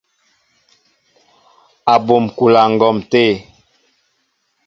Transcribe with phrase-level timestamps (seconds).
[1.93, 3.23] Abum kúla ŋgǒm té.